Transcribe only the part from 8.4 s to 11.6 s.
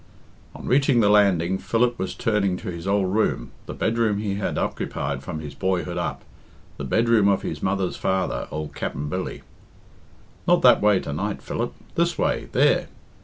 old Capt'n Billy. "Not that way to night,